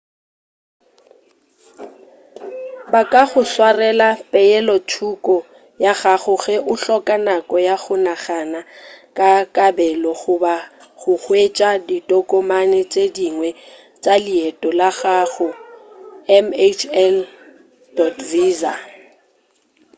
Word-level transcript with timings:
ba 2.91 3.01
ka 3.11 3.21
go 3.29 3.41
swarela 3.53 4.09
peelothoko 4.31 5.35
ya 5.83 5.93
gago 6.01 6.33
ge 6.43 6.55
o 6.71 6.73
hloka 6.81 7.15
nako 7.27 7.55
ya 7.67 7.75
go 7.83 7.95
nagana 8.05 8.59
ka 9.17 9.29
kabelo 9.55 10.11
goba 10.21 10.53
go 10.99 11.13
hwetša 11.23 11.69
ditokomane 11.87 12.79
tše 12.91 13.03
dingwe 13.15 13.49
tša 14.03 14.13
leeto 14.25 14.69
la 14.79 14.89
gago 14.99 15.47
mhl. 16.45 17.27
visa 18.29 18.73